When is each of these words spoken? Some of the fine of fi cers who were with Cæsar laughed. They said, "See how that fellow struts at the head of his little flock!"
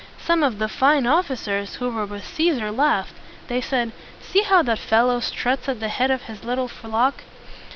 Some 0.17 0.41
of 0.41 0.57
the 0.57 0.67
fine 0.67 1.05
of 1.05 1.27
fi 1.27 1.35
cers 1.35 1.75
who 1.75 1.91
were 1.91 2.07
with 2.07 2.23
Cæsar 2.23 2.75
laughed. 2.75 3.13
They 3.49 3.61
said, 3.61 3.91
"See 4.19 4.41
how 4.41 4.63
that 4.63 4.79
fellow 4.79 5.19
struts 5.19 5.69
at 5.69 5.79
the 5.79 5.89
head 5.89 6.09
of 6.09 6.23
his 6.23 6.43
little 6.43 6.67
flock!" 6.67 7.21